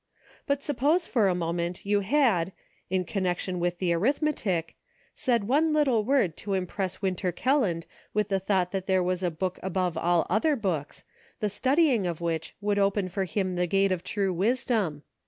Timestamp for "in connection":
2.89-3.59